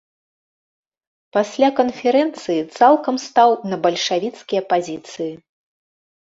[1.37, 5.33] Пасля канферэнцыі цалкам стаў на бальшавіцкія пазіцыі.